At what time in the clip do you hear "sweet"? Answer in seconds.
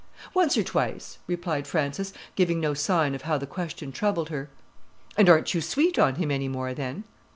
5.61-5.99